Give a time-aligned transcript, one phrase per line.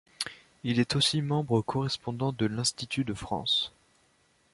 [0.63, 3.71] Il est aussi membre correspondant de l'Institut de France.